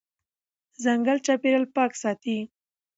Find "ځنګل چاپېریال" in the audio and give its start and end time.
0.83-1.65